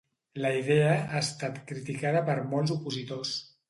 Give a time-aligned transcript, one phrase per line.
[0.45, 3.41] La idea ha estat criticada per molts opositors.